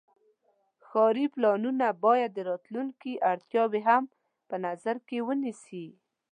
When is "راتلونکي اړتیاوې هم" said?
2.49-4.03